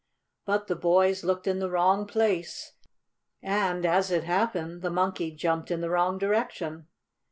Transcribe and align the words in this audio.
But 0.45 0.65
the 0.65 0.75
boys 0.75 1.23
looked 1.23 1.45
in 1.45 1.59
the 1.59 1.69
wrong 1.69 2.07
place, 2.07 2.73
and, 3.39 3.85
as 3.85 4.09
it 4.09 4.23
happened, 4.23 4.81
the 4.81 4.89
Monkey 4.89 5.29
jumped 5.29 5.69
in 5.69 5.81
the 5.81 5.91
wrong 5.91 6.17
direction. 6.17 6.87